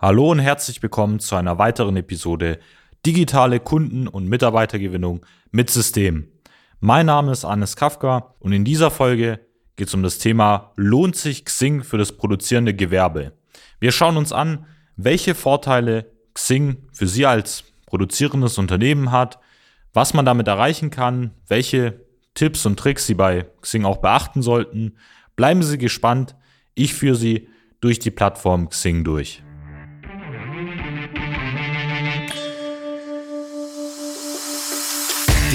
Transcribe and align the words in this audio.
Hallo 0.00 0.30
und 0.30 0.38
herzlich 0.38 0.80
willkommen 0.80 1.18
zu 1.18 1.34
einer 1.34 1.58
weiteren 1.58 1.96
Episode 1.96 2.60
Digitale 3.04 3.58
Kunden- 3.58 4.06
und 4.06 4.28
Mitarbeitergewinnung 4.28 5.26
mit 5.50 5.70
System. 5.70 6.28
Mein 6.78 7.06
Name 7.06 7.32
ist 7.32 7.44
Anis 7.44 7.74
Kafka 7.74 8.32
und 8.38 8.52
in 8.52 8.64
dieser 8.64 8.92
Folge 8.92 9.40
geht 9.74 9.88
es 9.88 9.94
um 9.94 10.04
das 10.04 10.18
Thema 10.18 10.70
Lohnt 10.76 11.16
sich 11.16 11.44
Xing 11.44 11.82
für 11.82 11.98
das 11.98 12.16
produzierende 12.16 12.74
Gewerbe? 12.74 13.32
Wir 13.80 13.90
schauen 13.90 14.16
uns 14.16 14.32
an, 14.32 14.66
welche 14.94 15.34
Vorteile 15.34 16.12
Xing 16.32 16.76
für 16.92 17.08
Sie 17.08 17.26
als 17.26 17.64
produzierendes 17.86 18.56
Unternehmen 18.56 19.10
hat, 19.10 19.40
was 19.92 20.14
man 20.14 20.24
damit 20.24 20.46
erreichen 20.46 20.90
kann, 20.90 21.32
welche 21.48 22.06
Tipps 22.34 22.64
und 22.66 22.78
Tricks 22.78 23.04
Sie 23.08 23.14
bei 23.14 23.46
Xing 23.62 23.84
auch 23.84 23.96
beachten 23.96 24.42
sollten. 24.42 24.96
Bleiben 25.34 25.64
Sie 25.64 25.76
gespannt, 25.76 26.36
ich 26.76 26.94
führe 26.94 27.16
Sie 27.16 27.48
durch 27.80 27.98
die 27.98 28.12
Plattform 28.12 28.68
Xing 28.68 29.02
durch. 29.02 29.42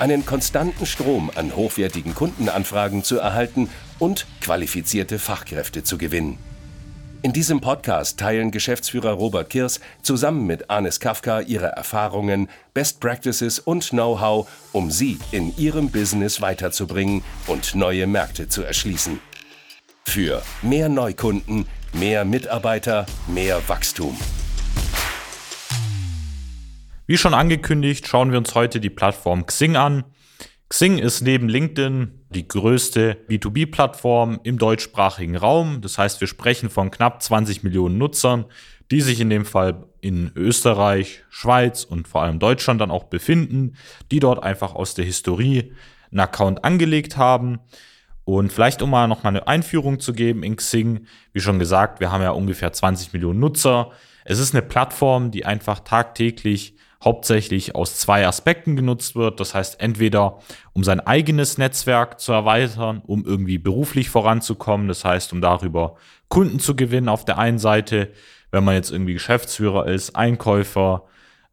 einen 0.00 0.24
konstanten 0.24 0.86
Strom 0.86 1.30
an 1.34 1.54
hochwertigen 1.54 2.14
Kundenanfragen 2.14 3.04
zu 3.04 3.18
erhalten 3.18 3.68
und 3.98 4.26
qualifizierte 4.40 5.18
Fachkräfte 5.18 5.84
zu 5.84 5.98
gewinnen. 5.98 6.38
In 7.22 7.34
diesem 7.34 7.60
Podcast 7.60 8.18
teilen 8.18 8.50
Geschäftsführer 8.50 9.10
Robert 9.10 9.50
Kirs 9.50 9.80
zusammen 10.00 10.46
mit 10.46 10.70
Anis 10.70 11.00
Kafka 11.00 11.40
ihre 11.40 11.66
Erfahrungen, 11.66 12.48
Best 12.72 12.98
Practices 12.98 13.58
und 13.58 13.90
Know-how, 13.90 14.48
um 14.72 14.90
sie 14.90 15.18
in 15.30 15.54
ihrem 15.58 15.90
Business 15.90 16.40
weiterzubringen 16.40 17.22
und 17.46 17.74
neue 17.74 18.06
Märkte 18.06 18.48
zu 18.48 18.62
erschließen. 18.62 19.20
Für 20.04 20.40
mehr 20.62 20.88
Neukunden, 20.88 21.66
mehr 21.92 22.24
Mitarbeiter, 22.24 23.04
mehr 23.26 23.60
Wachstum. 23.68 24.16
Wie 27.10 27.18
schon 27.18 27.34
angekündigt, 27.34 28.06
schauen 28.06 28.30
wir 28.30 28.38
uns 28.38 28.54
heute 28.54 28.78
die 28.78 28.88
Plattform 28.88 29.44
Xing 29.44 29.74
an. 29.74 30.04
Xing 30.68 30.96
ist 30.98 31.22
neben 31.22 31.48
LinkedIn 31.48 32.26
die 32.28 32.46
größte 32.46 33.16
B2B-Plattform 33.28 34.38
im 34.44 34.58
deutschsprachigen 34.58 35.34
Raum. 35.34 35.80
Das 35.80 35.98
heißt, 35.98 36.20
wir 36.20 36.28
sprechen 36.28 36.70
von 36.70 36.92
knapp 36.92 37.20
20 37.20 37.64
Millionen 37.64 37.98
Nutzern, 37.98 38.44
die 38.92 39.00
sich 39.00 39.18
in 39.18 39.28
dem 39.28 39.44
Fall 39.44 39.88
in 40.00 40.30
Österreich, 40.36 41.24
Schweiz 41.30 41.82
und 41.82 42.06
vor 42.06 42.22
allem 42.22 42.38
Deutschland 42.38 42.80
dann 42.80 42.92
auch 42.92 43.06
befinden, 43.06 43.74
die 44.12 44.20
dort 44.20 44.44
einfach 44.44 44.76
aus 44.76 44.94
der 44.94 45.04
Historie 45.04 45.72
einen 46.12 46.20
Account 46.20 46.62
angelegt 46.62 47.16
haben. 47.16 47.58
Und 48.22 48.52
vielleicht 48.52 48.82
um 48.82 48.90
mal 48.90 49.08
noch 49.08 49.24
mal 49.24 49.30
eine 49.30 49.48
Einführung 49.48 49.98
zu 49.98 50.12
geben 50.12 50.44
in 50.44 50.54
Xing, 50.54 51.08
wie 51.32 51.40
schon 51.40 51.58
gesagt, 51.58 51.98
wir 51.98 52.12
haben 52.12 52.22
ja 52.22 52.30
ungefähr 52.30 52.72
20 52.72 53.12
Millionen 53.12 53.40
Nutzer. 53.40 53.90
Es 54.24 54.38
ist 54.38 54.54
eine 54.54 54.62
Plattform, 54.62 55.32
die 55.32 55.44
einfach 55.44 55.80
tagtäglich 55.80 56.76
hauptsächlich 57.02 57.74
aus 57.74 57.96
zwei 57.96 58.26
Aspekten 58.26 58.76
genutzt 58.76 59.16
wird. 59.16 59.40
Das 59.40 59.54
heißt, 59.54 59.80
entweder 59.80 60.38
um 60.72 60.84
sein 60.84 61.00
eigenes 61.00 61.56
Netzwerk 61.58 62.20
zu 62.20 62.32
erweitern, 62.32 63.02
um 63.06 63.24
irgendwie 63.24 63.58
beruflich 63.58 64.10
voranzukommen. 64.10 64.88
Das 64.88 65.04
heißt, 65.04 65.32
um 65.32 65.40
darüber 65.40 65.96
Kunden 66.28 66.60
zu 66.60 66.76
gewinnen 66.76 67.08
auf 67.08 67.24
der 67.24 67.38
einen 67.38 67.58
Seite, 67.58 68.12
wenn 68.50 68.64
man 68.64 68.74
jetzt 68.74 68.90
irgendwie 68.90 69.14
Geschäftsführer 69.14 69.86
ist, 69.86 70.14
Einkäufer, 70.14 71.04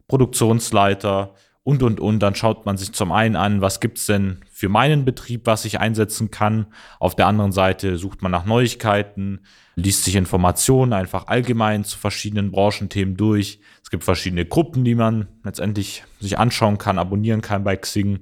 Produktionsleiter 0.07 1.33
und, 1.67 1.83
und, 1.83 1.99
und. 1.99 2.19
Dann 2.19 2.33
schaut 2.33 2.65
man 2.65 2.77
sich 2.77 2.93
zum 2.93 3.11
einen 3.11 3.35
an, 3.35 3.59
was 3.59 3.81
gibt's 3.81 4.05
denn 4.05 4.37
für 4.49 4.69
meinen 4.69 5.03
Betrieb, 5.03 5.45
was 5.45 5.65
ich 5.65 5.81
einsetzen 5.81 6.31
kann. 6.31 6.67
Auf 6.97 7.13
der 7.13 7.27
anderen 7.27 7.51
Seite 7.51 7.97
sucht 7.97 8.21
man 8.21 8.31
nach 8.31 8.45
Neuigkeiten, 8.45 9.41
liest 9.75 10.05
sich 10.05 10.15
Informationen 10.15 10.93
einfach 10.93 11.27
allgemein 11.27 11.83
zu 11.83 11.97
verschiedenen 11.97 12.51
Branchenthemen 12.51 13.17
durch. 13.17 13.59
Es 13.83 13.89
gibt 13.89 14.05
verschiedene 14.05 14.45
Gruppen, 14.45 14.85
die 14.85 14.95
man 14.95 15.27
letztendlich 15.43 16.05
sich 16.21 16.39
anschauen 16.39 16.77
kann, 16.77 16.97
abonnieren 16.97 17.41
kann 17.41 17.65
bei 17.65 17.75
Xing. 17.75 18.21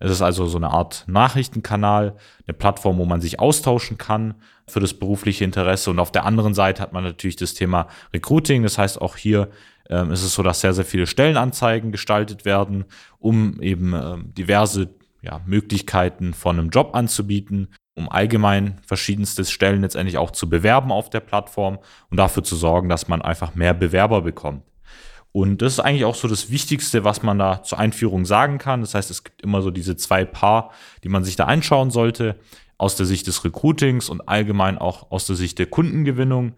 Es 0.00 0.10
ist 0.10 0.22
also 0.22 0.46
so 0.46 0.56
eine 0.56 0.70
Art 0.70 1.04
Nachrichtenkanal, 1.06 2.16
eine 2.44 2.54
Plattform, 2.54 2.98
wo 2.98 3.04
man 3.04 3.20
sich 3.20 3.38
austauschen 3.38 3.98
kann 3.98 4.34
für 4.66 4.80
das 4.80 4.94
berufliche 4.94 5.44
Interesse. 5.44 5.90
Und 5.90 6.00
auf 6.00 6.10
der 6.10 6.24
anderen 6.24 6.54
Seite 6.54 6.82
hat 6.82 6.92
man 6.92 7.04
natürlich 7.04 7.36
das 7.36 7.54
Thema 7.54 7.86
Recruiting. 8.12 8.64
Das 8.64 8.78
heißt, 8.78 9.00
auch 9.00 9.16
hier 9.16 9.48
ähm, 9.90 10.10
ist 10.10 10.22
es 10.22 10.32
so, 10.32 10.42
dass 10.42 10.62
sehr, 10.62 10.72
sehr 10.72 10.86
viele 10.86 11.06
Stellenanzeigen 11.06 11.92
gestaltet 11.92 12.46
werden, 12.46 12.86
um 13.18 13.60
eben 13.60 13.92
ähm, 13.92 14.32
diverse 14.32 14.88
ja, 15.20 15.42
Möglichkeiten 15.44 16.32
von 16.32 16.58
einem 16.58 16.70
Job 16.70 16.94
anzubieten 16.94 17.68
um 18.00 18.08
allgemein 18.08 18.78
verschiedenste 18.86 19.44
Stellen 19.44 19.82
letztendlich 19.82 20.18
auch 20.18 20.30
zu 20.30 20.48
bewerben 20.48 20.90
auf 20.90 21.10
der 21.10 21.20
Plattform 21.20 21.78
und 22.10 22.16
dafür 22.16 22.42
zu 22.42 22.56
sorgen, 22.56 22.88
dass 22.88 23.08
man 23.08 23.22
einfach 23.22 23.54
mehr 23.54 23.74
Bewerber 23.74 24.22
bekommt. 24.22 24.64
Und 25.32 25.62
das 25.62 25.74
ist 25.74 25.80
eigentlich 25.80 26.04
auch 26.04 26.16
so 26.16 26.26
das 26.26 26.50
Wichtigste, 26.50 27.04
was 27.04 27.22
man 27.22 27.38
da 27.38 27.62
zur 27.62 27.78
Einführung 27.78 28.24
sagen 28.24 28.58
kann. 28.58 28.80
Das 28.80 28.94
heißt, 28.94 29.10
es 29.10 29.22
gibt 29.22 29.42
immer 29.42 29.62
so 29.62 29.70
diese 29.70 29.96
zwei 29.96 30.24
Paar, 30.24 30.72
die 31.04 31.08
man 31.08 31.22
sich 31.22 31.36
da 31.36 31.44
anschauen 31.44 31.90
sollte, 31.90 32.36
aus 32.78 32.96
der 32.96 33.06
Sicht 33.06 33.26
des 33.26 33.44
Recruitings 33.44 34.08
und 34.08 34.26
allgemein 34.28 34.78
auch 34.78 35.12
aus 35.12 35.26
der 35.26 35.36
Sicht 35.36 35.58
der 35.58 35.66
Kundengewinnung. 35.66 36.54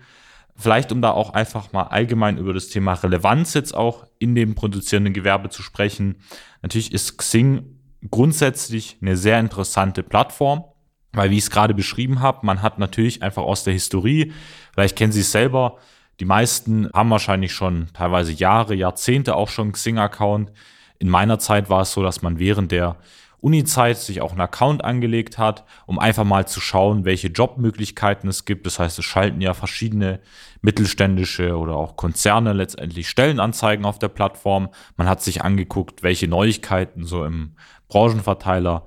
Vielleicht, 0.55 0.93
um 0.93 1.03
da 1.03 1.11
auch 1.11 1.31
einfach 1.31 1.73
mal 1.73 1.85
allgemein 1.85 2.39
über 2.39 2.53
das 2.53 2.69
Thema 2.69 2.95
Relevanz 2.95 3.55
jetzt 3.55 3.75
auch 3.75 4.07
in 4.19 4.35
dem 4.35 4.55
produzierenden 4.55 5.15
Gewerbe 5.15 5.49
zu 5.49 5.63
sprechen. 5.63 6.17
Natürlich 6.61 6.93
ist 6.93 7.19
Xing 7.19 7.79
grundsätzlich 8.11 8.99
eine 9.01 9.17
sehr 9.17 9.41
interessante 9.41 10.03
Plattform. 10.03 10.65
Weil, 11.15 11.31
wie 11.31 11.37
ich 11.37 11.45
es 11.45 11.51
gerade 11.51 11.75
beschrieben 11.75 12.21
habe, 12.21 12.47
man 12.47 12.63
hat 12.63 12.79
natürlich 12.79 13.23
einfach 13.23 13.43
aus 13.43 13.65
der 13.65 13.75
Historie, 13.75 14.33
vielleicht 14.73 14.97
kennen 14.97 15.13
Sie 15.13 15.21
es 15.21 15.31
selber, 15.31 15.77
die 16.21 16.25
meisten 16.25 16.89
haben 16.95 17.11
wahrscheinlich 17.11 17.53
schon 17.53 17.89
teilweise 17.93 18.33
Jahre, 18.33 18.75
Jahrzehnte 18.75 19.35
auch 19.35 19.49
schon 19.49 19.73
Xing-Account. 19.73 20.53
In 20.99 21.09
meiner 21.09 21.39
Zeit 21.39 21.69
war 21.69 21.83
es 21.83 21.93
so, 21.93 22.03
dass 22.03 22.23
man 22.23 22.39
während 22.39 22.73
der 22.73 22.97
Uni-Zeit 23.43 23.99
sich 23.99 24.21
auch 24.21 24.31
einen 24.31 24.41
Account 24.41 24.85
angelegt 24.85 25.37
hat, 25.37 25.65
um 25.87 25.99
einfach 25.99 26.25
mal 26.25 26.47
zu 26.47 26.61
schauen, 26.61 27.05
welche 27.05 27.27
Jobmöglichkeiten 27.27 28.29
es 28.29 28.45
gibt. 28.45 28.65
Das 28.67 28.79
heißt, 28.79 28.99
es 29.01 29.05
schalten 29.05 29.41
ja 29.41 29.53
verschiedene 29.53 30.21
mittelständische 30.63 31.59
oder 31.59 31.75
auch 31.75 31.97
Konzerne 31.97 32.53
letztendlich 32.53 33.09
Stellenanzeigen 33.09 33.85
auf 33.85 33.99
der 33.99 34.09
Plattform. 34.09 34.69
Man 34.97 35.09
hat 35.09 35.23
sich 35.23 35.43
angeguckt, 35.43 36.05
welche 36.05 36.29
Neuigkeiten 36.29 37.05
so 37.05 37.25
im 37.25 37.57
Branchenverteiler 37.89 38.87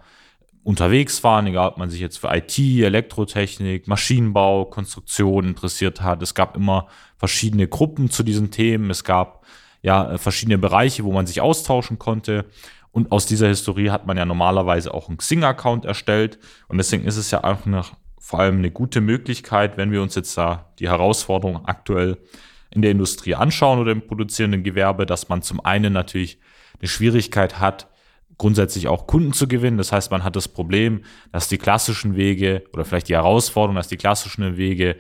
unterwegs 0.64 1.24
waren, 1.24 1.48
egal 1.48 1.70
ob 1.70 1.78
man 1.78 1.90
sich 1.90 2.00
jetzt 2.00 2.18
für 2.18 2.34
IT, 2.34 2.58
Elektrotechnik, 2.58 3.88
Maschinenbau, 3.88 4.66
Konstruktion 4.66 5.46
interessiert 5.46 6.02
hat. 6.02 6.24
Es 6.24 6.34
gab 6.34 6.56
immer 6.56 6.88
verschiedene 7.18 7.68
Gruppen 7.68 8.10
zu 8.10 8.24
diesen 8.24 8.52
Themen. 8.52 8.90
Es 8.90 9.04
gab 9.04 9.46
ja 9.82 10.18
verschiedene 10.18 10.58
Bereiche, 10.58 11.04
wo 11.04 11.12
man 11.12 11.28
sich 11.28 11.42
austauschen 11.42 12.00
konnte. 12.00 12.46
Und 12.96 13.12
aus 13.12 13.26
dieser 13.26 13.50
Historie 13.50 13.90
hat 13.90 14.08
man 14.08 14.16
ja 14.16 14.24
normalerweise 14.24 14.94
auch 14.94 15.10
einen 15.10 15.18
Xing-Account 15.18 15.84
erstellt. 15.84 16.40
Und 16.70 16.78
deswegen 16.78 17.04
ist 17.04 17.18
es 17.18 17.30
ja 17.30 17.44
auch 17.44 17.66
noch 17.66 17.92
vor 18.18 18.40
allem 18.40 18.60
eine 18.60 18.72
gute 18.72 19.02
Möglichkeit, 19.02 19.76
wenn 19.76 19.92
wir 19.92 20.02
uns 20.02 20.16
jetzt 20.16 20.38
da 20.38 20.72
die 20.80 20.88
Herausforderung 20.88 21.66
aktuell 21.66 22.18
in 22.72 22.82
der 22.82 22.92
Industrie 22.92 23.36
anschauen 23.36 23.80
oder 23.80 23.92
im 23.92 24.08
produzierenden 24.08 24.64
Gewerbe, 24.64 25.06
dass 25.06 25.28
man 25.28 25.42
zum 25.42 25.60
einen 25.60 25.92
natürlich 25.92 26.40
eine 26.80 26.88
Schwierigkeit 26.88 27.60
hat, 27.60 27.88
grundsätzlich 28.38 28.88
auch 28.88 29.08
Kunden 29.08 29.34
zu 29.34 29.50
gewinnen. 29.50 29.78
Das 29.78 29.92
heißt, 29.92 30.10
man 30.10 30.24
hat 30.24 30.38
das 30.38 30.48
Problem, 30.48 31.04
dass 31.34 31.50
die 31.50 31.58
klassischen 31.58 32.16
Wege 32.16 32.64
oder 32.72 32.86
vielleicht 32.86 33.10
die 33.10 33.16
Herausforderung, 33.16 33.76
dass 33.76 33.90
die 33.90 33.98
klassischen 33.98 34.56
Wege 34.56 34.96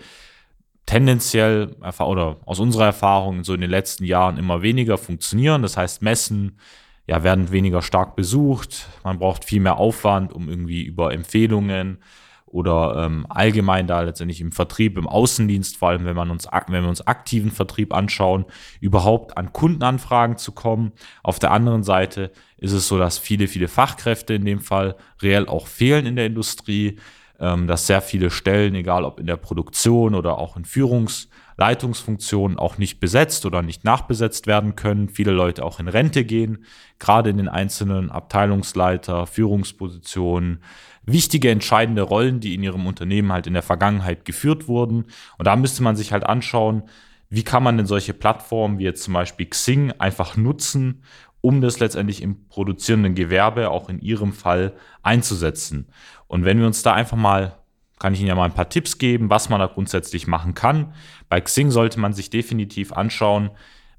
tendenziell 0.85 1.77
oder 1.81 2.41
aus 2.43 2.59
unserer 2.59 2.87
Erfahrung 2.87 3.45
so 3.45 3.53
in 3.53 3.61
den 3.61 3.69
letzten 3.69 4.03
Jahren 4.03 4.35
immer 4.35 4.61
weniger 4.61 4.97
funktionieren. 4.97 5.61
Das 5.61 5.77
heißt, 5.77 6.01
Messen 6.01 6.57
ja, 7.07 7.23
werden 7.23 7.51
weniger 7.51 7.81
stark 7.81 8.15
besucht. 8.15 8.87
Man 9.03 9.19
braucht 9.19 9.45
viel 9.45 9.61
mehr 9.61 9.77
Aufwand, 9.77 10.33
um 10.33 10.49
irgendwie 10.49 10.83
über 10.83 11.13
Empfehlungen 11.13 11.99
oder 12.45 13.05
ähm, 13.05 13.25
allgemein 13.27 13.85
da 13.85 14.01
letztendlich 14.01 14.39
im 14.39 14.51
Vertrieb, 14.51 14.97
im 14.97 15.07
Außendienst, 15.07 15.77
vor 15.77 15.89
allem 15.89 16.05
wenn 16.05 16.15
man 16.15 16.31
uns, 16.31 16.47
wenn 16.67 16.83
wir 16.83 16.89
uns 16.89 17.05
aktiven 17.05 17.51
Vertrieb 17.51 17.93
anschauen, 17.93 18.45
überhaupt 18.79 19.37
an 19.37 19.51
Kundenanfragen 19.51 20.37
zu 20.37 20.53
kommen. 20.53 20.93
Auf 21.21 21.37
der 21.37 21.51
anderen 21.51 21.83
Seite 21.83 22.31
ist 22.57 22.71
es 22.71 22.87
so, 22.87 22.97
dass 22.97 23.17
viele, 23.17 23.47
viele 23.47 23.67
Fachkräfte 23.67 24.33
in 24.35 24.45
dem 24.45 24.61
Fall 24.61 24.95
reell 25.21 25.47
auch 25.47 25.67
fehlen 25.67 26.05
in 26.05 26.15
der 26.15 26.27
Industrie, 26.27 26.97
dass 27.37 27.87
sehr 27.87 28.01
viele 28.01 28.29
Stellen, 28.29 28.75
egal 28.75 29.03
ob 29.03 29.19
in 29.19 29.27
der 29.27 29.35
Produktion 29.35 30.15
oder 30.15 30.37
auch 30.37 30.55
in 30.55 30.63
Führungsleitungsfunktionen, 30.65 32.57
auch 32.57 32.77
nicht 32.77 32.99
besetzt 32.99 33.45
oder 33.45 33.61
nicht 33.61 33.83
nachbesetzt 33.83 34.47
werden 34.47 34.75
können. 34.75 35.09
Viele 35.09 35.31
Leute 35.31 35.63
auch 35.63 35.79
in 35.79 35.87
Rente 35.87 36.23
gehen, 36.23 36.65
gerade 36.99 37.29
in 37.29 37.37
den 37.37 37.49
einzelnen 37.49 38.09
Abteilungsleiter, 38.09 39.27
Führungspositionen, 39.27 40.63
wichtige, 41.05 41.49
entscheidende 41.51 42.03
Rollen, 42.03 42.39
die 42.39 42.55
in 42.55 42.63
ihrem 42.63 42.87
Unternehmen 42.87 43.31
halt 43.31 43.47
in 43.47 43.53
der 43.53 43.63
Vergangenheit 43.63 44.25
geführt 44.25 44.67
wurden. 44.67 45.05
Und 45.37 45.45
da 45.45 45.55
müsste 45.55 45.83
man 45.83 45.95
sich 45.95 46.11
halt 46.11 46.25
anschauen, 46.25 46.83
wie 47.29 47.43
kann 47.43 47.63
man 47.63 47.77
denn 47.77 47.87
solche 47.87 48.13
Plattformen 48.13 48.79
wie 48.79 48.83
jetzt 48.83 49.03
zum 49.03 49.13
Beispiel 49.13 49.47
Xing 49.47 49.91
einfach 49.93 50.37
nutzen, 50.37 51.03
um 51.45 51.61
das 51.61 51.79
letztendlich 51.79 52.23
im 52.23 52.47
produzierenden 52.47 53.13
Gewerbe 53.13 53.69
auch 53.69 53.87
in 53.87 53.99
Ihrem 53.99 54.33
Fall 54.33 54.73
einzusetzen. 55.03 55.85
Und 56.25 56.43
wenn 56.43 56.57
wir 56.57 56.65
uns 56.65 56.81
da 56.81 56.93
einfach 56.93 57.17
mal, 57.17 57.59
kann 57.99 58.15
ich 58.15 58.19
Ihnen 58.19 58.29
ja 58.29 58.35
mal 58.35 58.45
ein 58.45 58.55
paar 58.55 58.67
Tipps 58.67 58.97
geben, 58.97 59.29
was 59.29 59.49
man 59.49 59.59
da 59.59 59.67
grundsätzlich 59.67 60.25
machen 60.25 60.55
kann. 60.55 60.95
Bei 61.29 61.39
Xing 61.39 61.69
sollte 61.69 61.99
man 61.99 62.13
sich 62.13 62.31
definitiv 62.31 62.93
anschauen, 62.93 63.51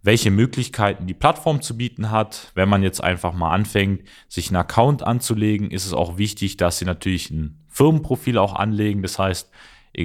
welche 0.03 0.33
Möglichkeiten 0.33 1.07
die 1.07 1.15
Plattform 1.15 1.63
zu 1.63 1.77
bieten 1.77 2.11
hat. 2.11 2.51
Wenn 2.57 2.69
man 2.69 2.83
jetzt 2.83 3.01
einfach 3.01 3.33
mal 3.33 3.53
anfängt, 3.53 4.03
sich 4.27 4.49
einen 4.49 4.57
Account 4.57 5.05
anzulegen, 5.05 5.71
ist 5.71 5.87
es 5.87 5.93
auch 5.93 6.19
wichtig, 6.19 6.57
dass 6.57 6.81
Sie 6.81 6.85
natürlich 6.85 7.31
ein 7.31 7.65
Firmenprofil 7.69 8.39
auch 8.39 8.57
anlegen. 8.57 9.03
Das 9.03 9.21
heißt, 9.21 9.53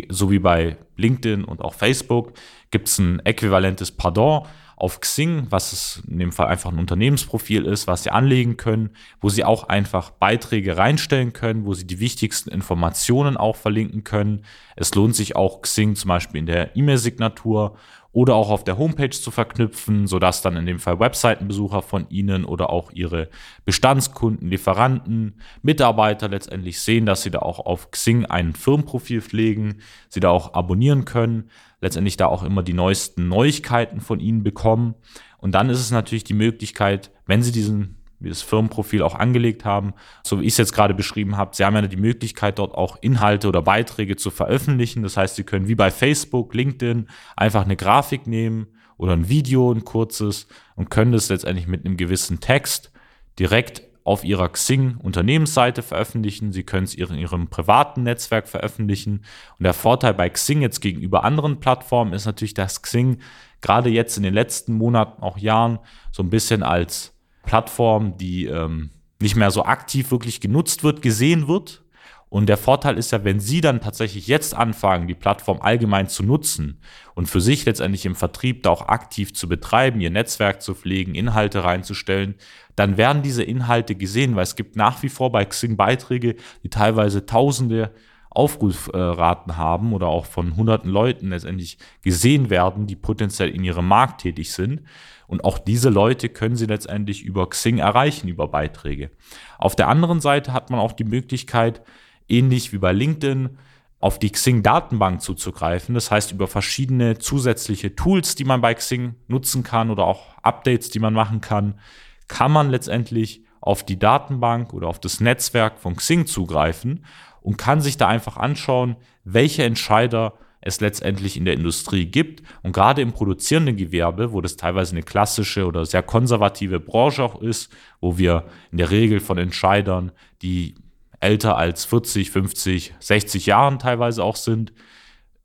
so 0.09 0.29
wie 0.29 0.39
bei 0.39 0.77
LinkedIn 0.95 1.43
und 1.43 1.61
auch 1.61 1.73
Facebook 1.73 2.33
gibt 2.69 2.87
es 2.87 2.99
ein 2.99 3.19
äquivalentes 3.25 3.89
Pardon 3.89 4.45
auf 4.81 4.99
Xing, 4.99 5.45
was 5.51 5.73
es 5.73 6.01
in 6.07 6.17
dem 6.17 6.31
Fall 6.31 6.47
einfach 6.47 6.71
ein 6.71 6.79
Unternehmensprofil 6.79 7.65
ist, 7.65 7.85
was 7.85 8.01
Sie 8.01 8.09
anlegen 8.09 8.57
können, 8.57 8.89
wo 9.19 9.29
Sie 9.29 9.43
auch 9.43 9.69
einfach 9.69 10.09
Beiträge 10.09 10.75
reinstellen 10.75 11.33
können, 11.33 11.65
wo 11.65 11.75
Sie 11.75 11.85
die 11.85 11.99
wichtigsten 11.99 12.49
Informationen 12.49 13.37
auch 13.37 13.57
verlinken 13.57 14.03
können. 14.03 14.43
Es 14.75 14.95
lohnt 14.95 15.15
sich 15.15 15.35
auch 15.35 15.61
Xing 15.61 15.95
zum 15.95 16.09
Beispiel 16.09 16.39
in 16.39 16.47
der 16.47 16.75
E-Mail-Signatur 16.75 17.77
oder 18.13 18.35
auch 18.35 18.49
auf 18.49 18.63
der 18.63 18.77
Homepage 18.77 19.09
zu 19.09 19.31
verknüpfen, 19.31 20.05
sodass 20.05 20.41
dann 20.41 20.57
in 20.57 20.65
dem 20.65 20.79
Fall 20.79 20.99
Webseitenbesucher 20.99 21.81
von 21.81 22.09
Ihnen 22.09 22.43
oder 22.43 22.69
auch 22.69 22.91
Ihre 22.91 23.29
Bestandskunden, 23.63 24.49
Lieferanten, 24.49 25.39
Mitarbeiter 25.61 26.27
letztendlich 26.27 26.81
sehen, 26.81 27.05
dass 27.05 27.21
Sie 27.21 27.31
da 27.31 27.39
auch 27.39 27.59
auf 27.59 27.91
Xing 27.91 28.25
ein 28.25 28.53
Firmenprofil 28.53 29.21
pflegen, 29.21 29.81
Sie 30.09 30.19
da 30.19 30.29
auch 30.29 30.53
abonnieren 30.53 31.05
können, 31.05 31.49
letztendlich 31.79 32.17
da 32.17 32.25
auch 32.27 32.43
immer 32.43 32.63
die 32.63 32.73
neuesten 32.73 33.29
Neuigkeiten 33.29 34.01
von 34.01 34.19
Ihnen 34.19 34.43
bekommen. 34.43 34.95
Und 35.37 35.55
dann 35.55 35.69
ist 35.69 35.79
es 35.79 35.91
natürlich 35.91 36.25
die 36.25 36.33
Möglichkeit, 36.33 37.11
wenn 37.25 37.43
Sie 37.43 37.53
diesen 37.53 38.00
das 38.29 38.41
Firmenprofil 38.41 39.01
auch 39.01 39.15
angelegt 39.15 39.65
haben. 39.65 39.93
So 40.23 40.39
wie 40.39 40.45
ich 40.45 40.53
es 40.53 40.57
jetzt 40.57 40.73
gerade 40.73 40.93
beschrieben 40.93 41.37
habe, 41.37 41.55
Sie 41.55 41.63
haben 41.63 41.75
ja 41.75 41.81
die 41.81 41.97
Möglichkeit, 41.97 42.59
dort 42.59 42.73
auch 42.73 42.97
Inhalte 43.01 43.47
oder 43.47 43.61
Beiträge 43.61 44.15
zu 44.15 44.31
veröffentlichen. 44.31 45.03
Das 45.03 45.17
heißt, 45.17 45.35
Sie 45.35 45.43
können 45.43 45.67
wie 45.67 45.75
bei 45.75 45.91
Facebook, 45.91 46.53
LinkedIn 46.53 47.07
einfach 47.35 47.65
eine 47.65 47.75
Grafik 47.75 48.27
nehmen 48.27 48.67
oder 48.97 49.13
ein 49.13 49.29
Video, 49.29 49.71
ein 49.71 49.83
kurzes 49.83 50.47
und 50.75 50.89
können 50.89 51.11
das 51.11 51.29
letztendlich 51.29 51.67
mit 51.67 51.85
einem 51.85 51.97
gewissen 51.97 52.39
Text 52.39 52.91
direkt 53.39 53.83
auf 54.03 54.23
ihrer 54.23 54.49
Xing-Unternehmensseite 54.49 55.81
veröffentlichen. 55.83 56.51
Sie 56.51 56.63
können 56.63 56.85
es 56.85 56.95
in 56.95 57.17
ihrem 57.17 57.47
privaten 57.47 58.03
Netzwerk 58.03 58.47
veröffentlichen. 58.47 59.23
Und 59.59 59.63
der 59.63 59.73
Vorteil 59.73 60.13
bei 60.13 60.29
Xing 60.29 60.61
jetzt 60.61 60.81
gegenüber 60.81 61.23
anderen 61.23 61.59
Plattformen 61.59 62.13
ist 62.13 62.25
natürlich, 62.25 62.53
dass 62.53 62.81
Xing 62.81 63.19
gerade 63.61 63.89
jetzt 63.89 64.17
in 64.17 64.23
den 64.23 64.33
letzten 64.33 64.73
Monaten, 64.73 65.21
auch 65.21 65.37
Jahren, 65.37 65.79
so 66.11 66.23
ein 66.23 66.29
bisschen 66.29 66.63
als 66.63 67.13
Plattform, 67.43 68.17
die 68.17 68.45
ähm, 68.45 68.91
nicht 69.19 69.35
mehr 69.35 69.51
so 69.51 69.65
aktiv 69.65 70.11
wirklich 70.11 70.41
genutzt 70.41 70.83
wird, 70.83 71.01
gesehen 71.01 71.47
wird. 71.47 71.83
Und 72.29 72.47
der 72.47 72.57
Vorteil 72.57 72.97
ist 72.97 73.11
ja, 73.11 73.25
wenn 73.25 73.41
Sie 73.41 73.59
dann 73.59 73.81
tatsächlich 73.81 74.25
jetzt 74.27 74.55
anfangen, 74.55 75.07
die 75.07 75.15
Plattform 75.15 75.59
allgemein 75.61 76.07
zu 76.07 76.23
nutzen 76.23 76.79
und 77.13 77.27
für 77.27 77.41
sich 77.41 77.65
letztendlich 77.65 78.05
im 78.05 78.15
Vertrieb 78.15 78.63
da 78.63 78.69
auch 78.69 78.87
aktiv 78.87 79.33
zu 79.33 79.49
betreiben, 79.49 79.99
Ihr 79.99 80.11
Netzwerk 80.11 80.61
zu 80.61 80.73
pflegen, 80.73 81.13
Inhalte 81.13 81.65
reinzustellen, 81.65 82.35
dann 82.77 82.95
werden 82.95 83.21
diese 83.21 83.43
Inhalte 83.43 83.95
gesehen, 83.95 84.37
weil 84.37 84.43
es 84.43 84.55
gibt 84.55 84.77
nach 84.77 85.03
wie 85.03 85.09
vor 85.09 85.33
bei 85.33 85.43
Xing 85.43 85.75
Beiträge, 85.75 86.37
die 86.63 86.69
teilweise 86.69 87.25
Tausende 87.25 87.91
Aufrufraten 88.29 89.57
haben 89.57 89.91
oder 89.91 90.07
auch 90.07 90.25
von 90.25 90.55
hunderten 90.55 90.89
Leuten 90.89 91.31
letztendlich 91.31 91.77
gesehen 92.01 92.49
werden, 92.49 92.87
die 92.87 92.95
potenziell 92.95 93.49
in 93.49 93.65
ihrem 93.65 93.87
Markt 93.87 94.21
tätig 94.21 94.53
sind. 94.53 94.83
Und 95.31 95.45
auch 95.45 95.59
diese 95.59 95.89
Leute 95.89 96.27
können 96.27 96.57
sie 96.57 96.65
letztendlich 96.65 97.23
über 97.23 97.49
Xing 97.49 97.77
erreichen, 97.77 98.27
über 98.27 98.49
Beiträge. 98.49 99.11
Auf 99.57 99.77
der 99.77 99.87
anderen 99.87 100.19
Seite 100.19 100.51
hat 100.51 100.69
man 100.69 100.81
auch 100.81 100.91
die 100.91 101.05
Möglichkeit, 101.05 101.81
ähnlich 102.27 102.73
wie 102.73 102.79
bei 102.79 102.91
LinkedIn, 102.91 103.57
auf 104.01 104.19
die 104.19 104.29
Xing-Datenbank 104.29 105.21
zuzugreifen. 105.21 105.95
Das 105.95 106.11
heißt, 106.11 106.33
über 106.33 106.47
verschiedene 106.47 107.17
zusätzliche 107.17 107.95
Tools, 107.95 108.35
die 108.35 108.43
man 108.43 108.59
bei 108.59 108.73
Xing 108.73 109.15
nutzen 109.29 109.63
kann 109.63 109.89
oder 109.89 110.03
auch 110.03 110.37
Updates, 110.41 110.89
die 110.89 110.99
man 110.99 111.13
machen 111.13 111.39
kann, 111.39 111.79
kann 112.27 112.51
man 112.51 112.69
letztendlich 112.69 113.45
auf 113.61 113.85
die 113.85 113.97
Datenbank 113.97 114.73
oder 114.73 114.89
auf 114.89 114.99
das 114.99 115.21
Netzwerk 115.21 115.79
von 115.79 115.95
Xing 115.95 116.25
zugreifen 116.25 117.05
und 117.39 117.57
kann 117.57 117.79
sich 117.79 117.95
da 117.95 118.09
einfach 118.09 118.35
anschauen, 118.35 118.97
welche 119.23 119.63
Entscheider 119.63 120.33
es 120.61 120.79
letztendlich 120.79 121.37
in 121.37 121.45
der 121.45 121.55
Industrie 121.55 122.05
gibt. 122.05 122.43
Und 122.63 122.73
gerade 122.73 123.01
im 123.01 123.11
produzierenden 123.11 123.75
Gewerbe, 123.75 124.31
wo 124.31 124.41
das 124.41 124.55
teilweise 124.55 124.91
eine 124.91 125.03
klassische 125.03 125.65
oder 125.65 125.85
sehr 125.85 126.03
konservative 126.03 126.79
Branche 126.79 127.23
auch 127.23 127.41
ist, 127.41 127.71
wo 127.99 128.17
wir 128.17 128.45
in 128.71 128.77
der 128.77 128.91
Regel 128.91 129.19
von 129.19 129.37
Entscheidern, 129.37 130.11
die 130.41 130.75
älter 131.19 131.57
als 131.57 131.85
40, 131.85 132.31
50, 132.31 132.93
60 132.99 133.45
Jahren 133.47 133.79
teilweise 133.79 134.23
auch 134.23 134.35
sind, 134.35 134.73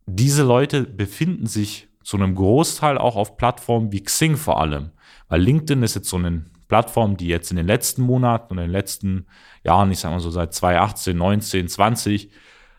diese 0.06 0.44
Leute 0.44 0.84
befinden 0.84 1.46
sich 1.46 1.88
zu 2.02 2.16
einem 2.16 2.34
Großteil 2.36 2.98
auch 2.98 3.16
auf 3.16 3.36
Plattformen 3.36 3.90
wie 3.90 4.02
Xing 4.02 4.36
vor 4.36 4.60
allem. 4.60 4.90
Weil 5.28 5.42
LinkedIn 5.42 5.82
ist 5.82 5.96
jetzt 5.96 6.08
so 6.08 6.16
eine 6.16 6.44
Plattform, 6.68 7.16
die 7.16 7.26
jetzt 7.26 7.50
in 7.50 7.56
den 7.56 7.66
letzten 7.66 8.02
Monaten 8.02 8.52
und 8.52 8.58
in 8.58 8.64
den 8.64 8.72
letzten 8.72 9.26
Jahren, 9.64 9.90
ich 9.90 9.98
sag 9.98 10.10
mal 10.10 10.20
so 10.20 10.30
seit 10.30 10.54
2018, 10.54 11.16
19, 11.16 11.68
20, 11.68 12.30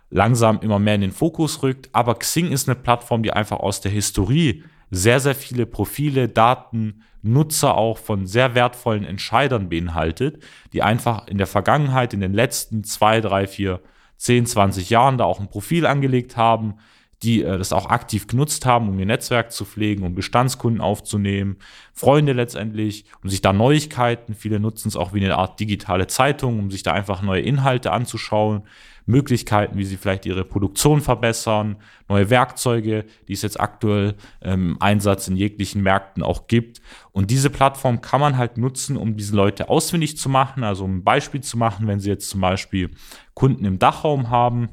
langsam 0.09 0.59
immer 0.62 0.80
mehr 0.80 0.95
in 0.95 1.01
den 1.01 1.12
Fokus 1.12 1.63
rückt. 1.63 1.89
Aber 1.92 2.15
Xing 2.15 2.51
ist 2.51 2.68
eine 2.68 2.75
Plattform, 2.75 3.24
die 3.24 3.34
einfach 3.34 3.60
aus 3.60 3.82
der 3.82 3.91
Historie 3.91 4.63
sehr, 4.89 5.20
sehr 5.20 5.36
viele 5.36 5.65
Profile, 5.65 6.29
Daten, 6.29 7.03
Nutzer 7.22 7.75
auch 7.75 7.98
von 7.98 8.25
sehr 8.25 8.55
wertvollen 8.55 9.03
Entscheidern 9.03 9.70
beinhaltet, 9.70 10.43
die 10.72 10.82
einfach 10.82 11.27
in 11.27 11.38
der 11.38 11.48
Vergangenheit, 11.48 12.13
in 12.13 12.22
den 12.22 12.34
letzten 12.34 12.84
zwei, 12.84 13.20
drei, 13.20 13.48
vier, 13.48 13.82
zehn, 14.15 14.46
20 14.46 14.89
Jahren 14.89 15.17
da 15.17 15.25
auch 15.25 15.39
ein 15.39 15.50
Profil 15.50 15.86
angelegt 15.86 16.38
haben, 16.38 16.75
die 17.24 17.43
äh, 17.43 17.58
das 17.58 17.74
auch 17.74 17.89
aktiv 17.89 18.27
genutzt 18.27 18.65
haben, 18.65 18.89
um 18.89 19.00
ihr 19.00 19.05
Netzwerk 19.05 19.51
zu 19.51 19.65
pflegen, 19.65 20.03
um 20.03 20.15
Bestandskunden 20.15 20.82
aufzunehmen, 20.82 21.58
Freunde 21.93 22.34
letztendlich, 22.34 23.05
um 23.24 23.29
sich 23.29 23.41
da 23.41 23.53
Neuigkeiten, 23.53 24.36
viele 24.36 24.60
nutzen 24.60 24.88
es 24.88 24.96
auch 24.96 25.13
wie 25.13 25.24
eine 25.24 25.38
Art 25.38 25.60
digitale 25.60 26.08
Zeitung, 26.08 26.60
um 26.60 26.72
sich 26.72 26.84
da 26.84 26.93
einfach 26.93 27.22
neue 27.22 27.41
Inhalte 27.41 27.91
anzuschauen, 27.91 28.63
Möglichkeiten, 29.08 29.78
wie 29.78 29.86
sie 29.86 29.98
vielleicht 29.98 30.26
ihre 30.26 30.44
Produktion 30.44 31.02
verbessern, 31.02 31.78
neue 32.10 32.30
Werkzeuge, 32.30 33.06
die 33.28 33.34
es 33.34 33.42
jetzt 33.42 33.60
aktuell 33.60 34.16
im 34.42 34.52
ähm, 34.52 34.78
Einsatz 34.82 35.28
in 35.30 35.38
jeglichen 35.38 35.82
Märkten 35.82 36.22
auch 36.22 36.48
gibt. 36.48 36.82
Und 37.14 37.32
diese 37.32 37.50
Plattform 37.50 38.02
kann 38.02 38.20
man 38.20 38.38
halt 38.38 38.58
nutzen, 38.58 38.98
um 38.98 39.16
diese 39.16 39.36
Leute 39.36 39.70
ausfindig 39.70 40.18
zu 40.18 40.28
machen, 40.28 40.64
also 40.64 40.84
um 40.84 40.98
ein 40.98 41.04
Beispiel 41.04 41.42
zu 41.42 41.58
machen, 41.58 41.88
wenn 41.88 42.02
sie 42.02 42.10
jetzt 42.10 42.30
zum 42.30 42.42
Beispiel 42.42 42.92
Kunden 43.34 43.64
im 43.64 43.80
Dachraum 43.80 44.30
haben, 44.30 44.70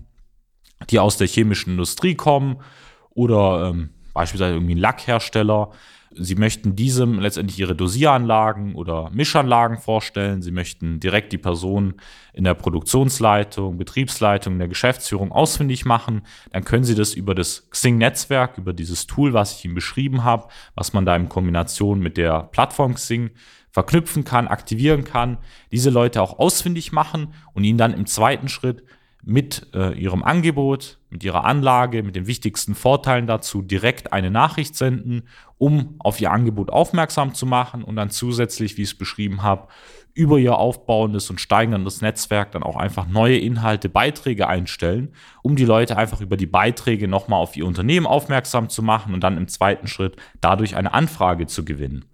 die 0.90 0.98
aus 0.98 1.16
der 1.16 1.28
chemischen 1.28 1.74
Industrie 1.74 2.16
kommen 2.16 2.56
oder 3.10 3.70
ähm, 3.70 3.90
beispielsweise 4.12 4.54
irgendwie 4.54 4.74
ein 4.74 4.78
Lackhersteller. 4.78 5.70
Sie 6.16 6.34
möchten 6.34 6.76
diesem 6.76 7.18
letztendlich 7.18 7.58
ihre 7.58 7.74
Dosieranlagen 7.74 8.74
oder 8.74 9.10
Mischanlagen 9.12 9.78
vorstellen. 9.78 10.42
Sie 10.42 10.50
möchten 10.50 11.00
direkt 11.00 11.32
die 11.32 11.38
Person 11.38 11.94
in 12.32 12.44
der 12.44 12.54
Produktionsleitung, 12.54 13.78
Betriebsleitung, 13.78 14.54
in 14.54 14.58
der 14.58 14.68
Geschäftsführung 14.68 15.32
ausfindig 15.32 15.84
machen. 15.84 16.22
Dann 16.52 16.64
können 16.64 16.84
Sie 16.84 16.94
das 16.94 17.14
über 17.14 17.34
das 17.34 17.68
Xing-Netzwerk, 17.70 18.58
über 18.58 18.72
dieses 18.72 19.06
Tool, 19.06 19.32
was 19.32 19.58
ich 19.58 19.64
Ihnen 19.64 19.74
beschrieben 19.74 20.24
habe, 20.24 20.48
was 20.74 20.92
man 20.92 21.04
da 21.04 21.16
in 21.16 21.28
Kombination 21.28 22.00
mit 22.00 22.16
der 22.16 22.44
Plattform 22.44 22.94
Xing 22.94 23.30
verknüpfen 23.70 24.22
kann, 24.24 24.46
aktivieren 24.46 25.02
kann, 25.02 25.38
diese 25.72 25.90
Leute 25.90 26.22
auch 26.22 26.38
ausfindig 26.38 26.92
machen 26.92 27.34
und 27.54 27.64
ihnen 27.64 27.76
dann 27.76 27.92
im 27.92 28.06
zweiten 28.06 28.48
Schritt 28.48 28.84
mit 29.26 29.68
äh, 29.74 29.98
ihrem 29.98 30.22
Angebot, 30.22 30.98
mit 31.08 31.24
ihrer 31.24 31.44
Anlage, 31.44 32.02
mit 32.02 32.14
den 32.14 32.26
wichtigsten 32.26 32.74
Vorteilen 32.74 33.26
dazu 33.26 33.62
direkt 33.62 34.12
eine 34.12 34.30
Nachricht 34.30 34.76
senden, 34.76 35.22
um 35.56 35.94
auf 35.98 36.20
ihr 36.20 36.30
Angebot 36.30 36.70
aufmerksam 36.70 37.34
zu 37.34 37.46
machen 37.46 37.82
und 37.84 37.96
dann 37.96 38.10
zusätzlich, 38.10 38.76
wie 38.76 38.82
ich 38.82 38.90
es 38.90 38.98
beschrieben 38.98 39.42
habe, 39.42 39.68
über 40.12 40.38
ihr 40.38 40.56
aufbauendes 40.56 41.28
und 41.30 41.40
steigerndes 41.40 42.00
Netzwerk 42.00 42.52
dann 42.52 42.62
auch 42.62 42.76
einfach 42.76 43.06
neue 43.06 43.38
Inhalte, 43.38 43.88
Beiträge 43.88 44.46
einstellen, 44.46 45.12
um 45.42 45.56
die 45.56 45.64
Leute 45.64 45.96
einfach 45.96 46.20
über 46.20 46.36
die 46.36 46.46
Beiträge 46.46 47.08
nochmal 47.08 47.40
auf 47.40 47.56
ihr 47.56 47.66
Unternehmen 47.66 48.06
aufmerksam 48.06 48.68
zu 48.68 48.82
machen 48.82 49.14
und 49.14 49.20
dann 49.24 49.36
im 49.36 49.48
zweiten 49.48 49.88
Schritt 49.88 50.16
dadurch 50.40 50.76
eine 50.76 50.92
Anfrage 50.92 51.46
zu 51.46 51.64
gewinnen. 51.64 52.04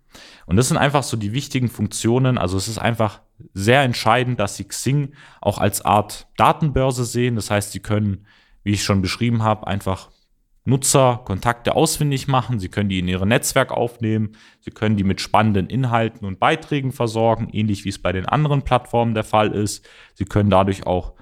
Und 0.47 0.57
das 0.57 0.69
sind 0.69 0.79
einfach 0.79 1.03
so 1.03 1.17
die 1.17 1.33
wichtigen 1.33 1.69
Funktionen. 1.69 2.39
Also 2.39 2.57
es 2.57 2.69
ist 2.69 2.79
einfach 2.79 3.21
sehr 3.55 3.83
entscheidend, 3.83 4.41
dass 4.41 4.57
Sie 4.57 4.65
Xing 4.65 5.15
auch 5.41 5.59
als 5.59 5.85
Art 5.85 6.29
Datenbörse 6.37 7.05
sehen. 7.05 7.37
Das 7.37 7.51
heißt, 7.51 7.73
Sie 7.73 7.81
können, 7.81 8.27
wie 8.63 8.73
ich 8.73 8.85
schon 8.85 9.03
beschrieben 9.03 9.43
habe, 9.43 9.67
einfach 9.67 10.11
Nutzer 10.65 11.23
Kontakte 11.25 11.75
ausfindig 11.75 12.29
machen. 12.29 12.61
Sie 12.61 12.69
können 12.69 12.89
die 12.89 12.99
in 12.99 13.09
Ihr 13.09 13.25
Netzwerk 13.25 13.73
aufnehmen. 13.73 14.33
Sie 14.61 14.71
können 14.71 14.97
die 14.97 15.05
mit 15.05 15.21
spannenden 15.21 15.69
Inhalten 15.69 16.27
und 16.27 16.39
Beiträgen 16.39 16.93
versorgen, 16.93 17.49
ähnlich 17.53 17.85
wie 17.85 17.89
es 17.89 18.01
bei 18.01 18.13
den 18.13 18.27
anderen 18.27 18.63
Plattformen 18.63 19.15
der 19.15 19.25
Fall 19.25 19.53
ist. 19.53 19.89
Sie 20.15 20.27
können 20.27 20.51
dadurch 20.51 20.87
auch 20.87 21.15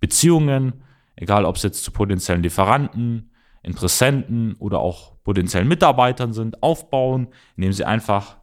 Beziehungen, 0.00 0.82
egal 1.14 1.44
ob 1.44 1.56
es 1.56 1.62
jetzt 1.62 1.84
zu 1.84 1.90
potenziellen 1.90 2.42
Lieferanten, 2.42 3.32
Interessenten 3.62 4.54
oder 4.54 4.78
auch 4.78 5.16
potenziellen 5.24 5.68
Mitarbeitern 5.68 6.32
sind, 6.32 6.62
aufbauen, 6.62 7.28
indem 7.56 7.72
Sie 7.72 7.84
einfach 7.84 8.36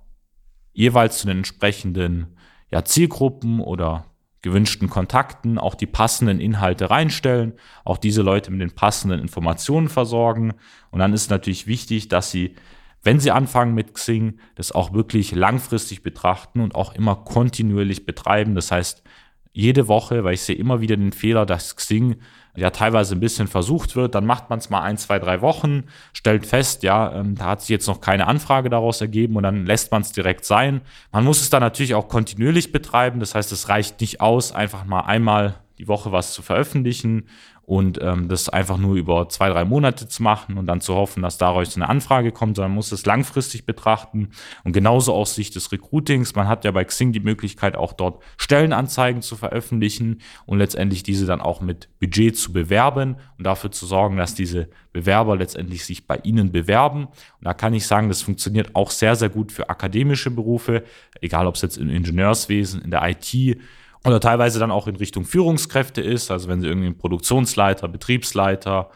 jeweils 0.73 1.19
zu 1.19 1.27
den 1.27 1.37
entsprechenden 1.37 2.37
ja, 2.73 2.83
Zielgruppen 2.83 3.59
oder 3.59 4.05
gewünschten 4.41 4.89
Kontakten 4.89 5.59
auch 5.59 5.75
die 5.75 5.85
passenden 5.85 6.39
Inhalte 6.39 6.89
reinstellen, 6.89 7.53
auch 7.85 7.99
diese 7.99 8.23
Leute 8.23 8.49
mit 8.49 8.61
den 8.61 8.71
passenden 8.71 9.19
Informationen 9.19 9.89
versorgen. 9.89 10.55
Und 10.89 10.97
dann 10.97 11.13
ist 11.13 11.29
natürlich 11.29 11.67
wichtig, 11.67 12.07
dass 12.07 12.31
sie, 12.31 12.55
wenn 13.03 13.19
sie 13.19 13.29
anfangen 13.29 13.75
mit 13.75 13.93
Xing, 13.93 14.39
das 14.55 14.71
auch 14.71 14.91
wirklich 14.91 15.35
langfristig 15.35 16.01
betrachten 16.01 16.61
und 16.61 16.73
auch 16.73 16.95
immer 16.95 17.15
kontinuierlich 17.15 18.07
betreiben. 18.07 18.55
Das 18.55 18.71
heißt, 18.71 19.03
jede 19.51 19.87
Woche, 19.87 20.23
weil 20.23 20.33
ich 20.33 20.41
sehe 20.41 20.55
immer 20.55 20.81
wieder 20.81 20.97
den 20.97 21.13
Fehler, 21.13 21.45
dass 21.45 21.75
Xing 21.75 22.15
ja 22.55 22.69
teilweise 22.69 23.15
ein 23.15 23.19
bisschen 23.19 23.47
versucht 23.47 23.95
wird, 23.95 24.15
dann 24.15 24.25
macht 24.25 24.49
man 24.49 24.59
es 24.59 24.69
mal 24.69 24.81
ein, 24.81 24.97
zwei, 24.97 25.19
drei 25.19 25.41
Wochen, 25.41 25.85
stellt 26.13 26.45
fest, 26.45 26.83
ja, 26.83 27.13
ähm, 27.13 27.35
da 27.35 27.45
hat 27.45 27.61
sich 27.61 27.69
jetzt 27.69 27.87
noch 27.87 28.01
keine 28.01 28.27
Anfrage 28.27 28.69
daraus 28.69 29.01
ergeben 29.01 29.35
und 29.35 29.43
dann 29.43 29.65
lässt 29.65 29.91
man 29.91 30.01
es 30.01 30.11
direkt 30.11 30.45
sein. 30.45 30.81
Man 31.11 31.23
muss 31.23 31.41
es 31.41 31.49
dann 31.49 31.61
natürlich 31.61 31.95
auch 31.95 32.07
kontinuierlich 32.07 32.71
betreiben, 32.71 33.19
das 33.19 33.35
heißt, 33.35 33.51
es 33.51 33.69
reicht 33.69 34.01
nicht 34.01 34.21
aus, 34.21 34.51
einfach 34.51 34.85
mal 34.85 35.01
einmal 35.01 35.55
die 35.77 35.87
Woche 35.87 36.11
was 36.11 36.33
zu 36.33 36.41
veröffentlichen 36.41 37.25
und 37.65 37.97
ähm, 38.01 38.27
das 38.27 38.49
einfach 38.49 38.77
nur 38.77 38.95
über 38.95 39.29
zwei, 39.29 39.49
drei 39.49 39.63
Monate 39.63 40.07
zu 40.07 40.21
machen 40.21 40.57
und 40.57 40.65
dann 40.65 40.81
zu 40.81 40.95
hoffen, 40.95 41.23
dass 41.23 41.37
daraus 41.37 41.75
eine 41.77 41.87
Anfrage 41.87 42.33
kommt, 42.33 42.57
sondern 42.57 42.71
man 42.71 42.75
muss 42.75 42.91
es 42.91 43.05
langfristig 43.05 43.65
betrachten. 43.65 44.31
Und 44.65 44.73
genauso 44.73 45.13
aus 45.13 45.35
Sicht 45.35 45.55
des 45.55 45.71
Recruitings, 45.71 46.35
man 46.35 46.49
hat 46.49 46.65
ja 46.65 46.71
bei 46.71 46.83
Xing 46.83 47.13
die 47.13 47.21
Möglichkeit, 47.21 47.77
auch 47.77 47.93
dort 47.93 48.21
Stellenanzeigen 48.37 49.21
zu 49.21 49.37
veröffentlichen 49.37 50.19
und 50.45 50.57
letztendlich 50.57 51.03
diese 51.03 51.25
dann 51.25 51.39
auch 51.39 51.61
mit 51.61 51.87
Budget 52.01 52.35
zu 52.37 52.51
bewerben 52.51 53.15
und 53.37 53.45
dafür 53.45 53.71
zu 53.71 53.85
sorgen, 53.85 54.17
dass 54.17 54.35
diese 54.35 54.67
Bewerber 54.91 55.37
letztendlich 55.37 55.85
sich 55.85 56.05
bei 56.05 56.17
Ihnen 56.17 56.51
bewerben. 56.51 57.05
Und 57.05 57.45
da 57.45 57.53
kann 57.53 57.73
ich 57.73 57.87
sagen, 57.87 58.09
das 58.09 58.21
funktioniert 58.21 58.75
auch 58.75 58.91
sehr, 58.91 59.15
sehr 59.15 59.29
gut 59.29 59.53
für 59.53 59.69
akademische 59.69 60.31
Berufe, 60.31 60.83
egal 61.21 61.47
ob 61.47 61.55
es 61.55 61.61
jetzt 61.61 61.77
im 61.77 61.89
Ingenieurswesen, 61.89 62.81
in 62.81 62.91
der 62.91 63.07
IT, 63.07 63.57
oder 64.05 64.19
teilweise 64.19 64.59
dann 64.59 64.71
auch 64.71 64.87
in 64.87 64.95
Richtung 64.95 65.25
Führungskräfte 65.25 66.01
ist, 66.01 66.29
also 66.31 66.47
wenn 66.49 66.61
sie 66.61 66.67
irgendwie 66.67 66.91
Produktionsleiter, 66.91 67.87
Betriebsleiter, 67.87 68.89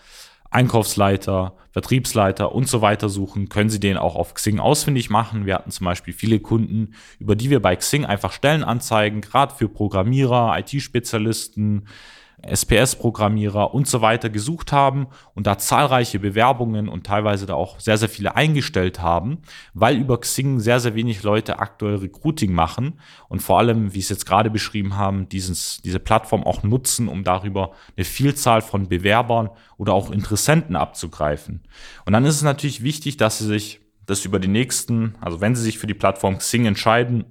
Einkaufsleiter, 0.50 1.56
Vertriebsleiter 1.72 2.54
und 2.54 2.68
so 2.68 2.82
weiter 2.82 3.10
suchen, 3.10 3.50
können 3.50 3.70
Sie 3.70 3.80
den 3.80 3.98
auch 3.98 4.16
auf 4.16 4.34
Xing 4.34 4.60
ausfindig 4.60 5.10
machen. 5.10 5.46
Wir 5.46 5.56
hatten 5.56 5.72
zum 5.72 5.86
Beispiel 5.86 6.14
viele 6.14 6.40
Kunden, 6.40 6.94
über 7.20 7.36
die 7.36 7.50
wir 7.50 7.62
bei 7.62 7.76
Xing 7.76 8.06
einfach 8.06 8.32
Stellenanzeigen, 8.32 9.22
gerade 9.22 9.54
für 9.54 9.68
Programmierer, 9.68 10.58
IT-Spezialisten, 10.58 11.88
SPS-Programmierer 12.46 13.74
und 13.74 13.88
so 13.88 14.02
weiter 14.02 14.30
gesucht 14.30 14.72
haben 14.72 15.08
und 15.34 15.48
da 15.48 15.58
zahlreiche 15.58 16.20
Bewerbungen 16.20 16.88
und 16.88 17.06
teilweise 17.06 17.46
da 17.46 17.56
auch 17.56 17.80
sehr, 17.80 17.98
sehr 17.98 18.10
viele 18.10 18.36
eingestellt 18.36 19.02
haben, 19.02 19.40
weil 19.74 19.98
über 19.98 20.20
Xing 20.20 20.60
sehr, 20.60 20.80
sehr 20.80 20.94
wenig 20.94 21.24
Leute 21.24 21.60
aktuell 21.60 21.96
Recruiting 21.96 22.54
machen 22.54 23.00
und 23.28 23.42
vor 23.42 23.58
allem, 23.58 23.94
wie 23.94 24.00
ich 24.00 24.06
es 24.06 24.10
jetzt 24.10 24.26
gerade 24.26 24.52
beschrieben 24.52 24.96
haben, 24.96 25.28
dieses, 25.30 25.82
diese 25.82 26.00
Plattform 26.00 26.44
auch 26.44 26.64
nutzen, 26.64 27.08
um 27.08 27.24
darüber 27.24 27.72
eine 27.96 28.06
Vielzahl 28.06 28.62
von 28.62 28.88
Bewerbern 28.88 29.50
oder 29.78 29.94
auch 29.94 30.12
Interessenten 30.12 30.76
abzugreifen. 30.76 31.64
Und 32.06 32.14
dann 32.14 32.26
ist 32.26 32.36
es 32.36 32.44
natürlich 32.44 32.84
wichtig, 32.84 33.18
dass 33.18 33.40
sie 33.40 33.48
sich 33.48 33.82
das 34.06 34.24
über 34.26 34.40
die 34.40 34.48
nächsten, 34.48 35.16
also 35.20 35.42
wenn 35.42 35.56
sie 35.56 35.64
sich 35.64 35.80
für 35.80 35.88
die 35.88 35.94
Plattform 35.94 36.38
Xing 36.38 36.66
entscheiden, 36.66 37.26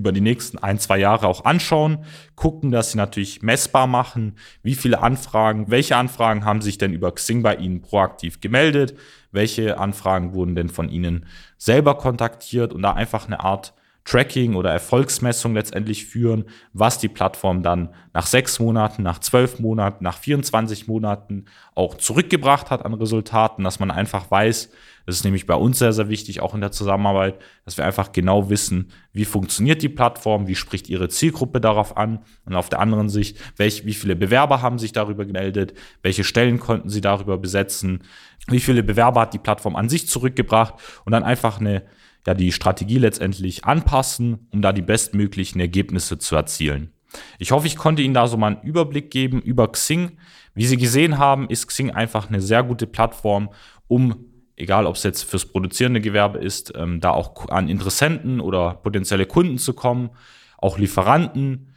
über 0.00 0.12
die 0.12 0.22
nächsten 0.22 0.58
ein, 0.58 0.78
zwei 0.78 0.98
Jahre 0.98 1.28
auch 1.28 1.44
anschauen, 1.44 2.04
gucken, 2.34 2.70
dass 2.70 2.92
sie 2.92 2.96
natürlich 2.96 3.42
messbar 3.42 3.86
machen, 3.86 4.36
wie 4.62 4.74
viele 4.74 5.02
Anfragen, 5.02 5.70
welche 5.70 5.96
Anfragen 5.96 6.44
haben 6.44 6.62
sich 6.62 6.78
denn 6.78 6.94
über 6.94 7.12
Xing 7.12 7.42
bei 7.42 7.56
Ihnen 7.56 7.82
proaktiv 7.82 8.40
gemeldet, 8.40 8.94
welche 9.30 9.78
Anfragen 9.78 10.32
wurden 10.32 10.54
denn 10.54 10.70
von 10.70 10.88
Ihnen 10.88 11.26
selber 11.58 11.96
kontaktiert? 11.96 12.72
Und 12.72 12.82
da 12.82 12.94
einfach 12.94 13.26
eine 13.26 13.40
Art 13.40 13.74
Tracking 14.04 14.54
oder 14.54 14.70
Erfolgsmessung 14.70 15.54
letztendlich 15.54 16.06
führen, 16.06 16.44
was 16.72 16.98
die 16.98 17.08
Plattform 17.08 17.62
dann 17.62 17.94
nach 18.12 18.26
sechs 18.26 18.58
Monaten, 18.58 19.02
nach 19.02 19.18
zwölf 19.18 19.58
Monaten, 19.58 20.02
nach 20.02 20.18
24 20.18 20.88
Monaten 20.88 21.44
auch 21.74 21.96
zurückgebracht 21.96 22.70
hat 22.70 22.84
an 22.84 22.94
Resultaten, 22.94 23.62
dass 23.62 23.78
man 23.78 23.90
einfach 23.90 24.30
weiß, 24.30 24.70
das 25.06 25.16
ist 25.16 25.24
nämlich 25.24 25.46
bei 25.46 25.54
uns 25.54 25.78
sehr, 25.78 25.92
sehr 25.92 26.08
wichtig, 26.08 26.40
auch 26.40 26.54
in 26.54 26.60
der 26.60 26.72
Zusammenarbeit, 26.72 27.40
dass 27.64 27.76
wir 27.76 27.84
einfach 27.84 28.12
genau 28.12 28.50
wissen, 28.50 28.90
wie 29.12 29.24
funktioniert 29.24 29.82
die 29.82 29.88
Plattform, 29.88 30.46
wie 30.46 30.54
spricht 30.54 30.88
ihre 30.88 31.08
Zielgruppe 31.08 31.60
darauf 31.60 31.96
an 31.96 32.20
und 32.44 32.54
auf 32.54 32.68
der 32.68 32.80
anderen 32.80 33.08
Sicht, 33.08 33.38
welch, 33.56 33.84
wie 33.86 33.94
viele 33.94 34.14
Bewerber 34.16 34.62
haben 34.62 34.78
sich 34.78 34.92
darüber 34.92 35.24
gemeldet, 35.24 35.74
welche 36.02 36.24
Stellen 36.24 36.60
konnten 36.60 36.90
sie 36.90 37.00
darüber 37.00 37.38
besetzen, 37.38 38.04
wie 38.46 38.60
viele 38.60 38.82
Bewerber 38.82 39.22
hat 39.22 39.34
die 39.34 39.38
Plattform 39.38 39.76
an 39.76 39.88
sich 39.88 40.08
zurückgebracht 40.08 40.74
und 41.04 41.12
dann 41.12 41.24
einfach 41.24 41.60
eine 41.60 41.82
ja 42.26 42.34
die 42.34 42.52
Strategie 42.52 42.98
letztendlich 42.98 43.64
anpassen, 43.64 44.48
um 44.52 44.62
da 44.62 44.72
die 44.72 44.82
bestmöglichen 44.82 45.60
Ergebnisse 45.60 46.18
zu 46.18 46.36
erzielen. 46.36 46.92
Ich 47.38 47.52
hoffe, 47.52 47.66
ich 47.66 47.76
konnte 47.76 48.02
Ihnen 48.02 48.14
da 48.14 48.28
so 48.28 48.36
mal 48.36 48.54
einen 48.54 48.62
Überblick 48.62 49.10
geben 49.10 49.40
über 49.40 49.70
Xing. 49.72 50.18
Wie 50.54 50.66
Sie 50.66 50.76
gesehen 50.76 51.18
haben, 51.18 51.48
ist 51.48 51.66
Xing 51.66 51.90
einfach 51.90 52.28
eine 52.28 52.40
sehr 52.40 52.62
gute 52.62 52.86
Plattform, 52.86 53.50
um, 53.88 54.26
egal 54.56 54.86
ob 54.86 54.94
es 54.96 55.02
jetzt 55.02 55.24
fürs 55.24 55.46
produzierende 55.46 56.00
Gewerbe 56.00 56.38
ist, 56.38 56.72
ähm, 56.76 57.00
da 57.00 57.10
auch 57.10 57.48
an 57.48 57.68
Interessenten 57.68 58.40
oder 58.40 58.74
potenzielle 58.74 59.26
Kunden 59.26 59.58
zu 59.58 59.74
kommen, 59.74 60.10
auch 60.58 60.78
Lieferanten, 60.78 61.74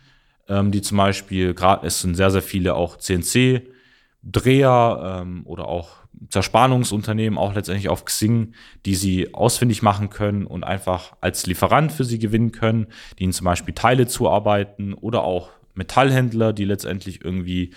ähm, 0.47 0.71
die 0.71 0.81
zum 0.81 0.97
Beispiel, 0.97 1.53
gerade 1.53 1.87
es 1.87 2.01
sind 2.01 2.15
sehr, 2.15 2.31
sehr 2.31 2.41
viele 2.41 2.75
auch 2.75 2.97
CNC-Dreher 2.97 3.61
ähm, 5.21 5.43
oder 5.45 5.67
auch 5.67 6.02
Zerspannungsunternehmen 6.29 7.37
auch 7.37 7.53
letztendlich 7.53 7.89
auf 7.89 8.05
Xing, 8.05 8.53
die 8.85 8.95
sie 8.95 9.33
ausfindig 9.33 9.81
machen 9.81 10.09
können 10.09 10.45
und 10.45 10.63
einfach 10.63 11.15
als 11.21 11.45
Lieferant 11.45 11.91
für 11.91 12.03
sie 12.03 12.19
gewinnen 12.19 12.51
können, 12.51 12.87
die 13.17 13.23
ihnen 13.23 13.33
zum 13.33 13.45
Beispiel 13.45 13.73
Teile 13.73 14.07
zuarbeiten 14.07 14.93
oder 14.93 15.23
auch 15.23 15.49
Metallhändler, 15.75 16.53
die 16.53 16.65
letztendlich 16.65 17.23
irgendwie 17.23 17.71